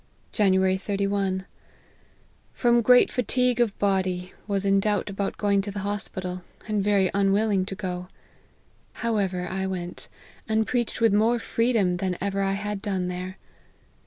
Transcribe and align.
"January 0.41 0.77
31. 0.77 1.45
From 2.53 2.81
great 2.81 3.11
fatigue 3.11 3.59
of 3.59 3.77
body, 3.77 4.33
was 4.47 4.65
in 4.65 4.79
doubt 4.79 5.11
about 5.11 5.37
going 5.37 5.61
to 5.61 5.69
the 5.69 5.81
hospital, 5.85 6.41
and 6.67 6.83
very 6.83 7.13
un 7.13 7.31
willing 7.31 7.67
to 7.67 7.75
go. 7.75 8.07
However, 9.05 9.47
I 9.47 9.67
went, 9.67 10.07
and 10.49 10.65
preached 10.65 11.01
with 11.01 11.13
more 11.13 11.37
freedom 11.37 11.97
than 11.97 12.17
ever 12.19 12.41
I 12.41 12.53
had 12.53 12.81
done 12.81 13.09
there. 13.09 13.37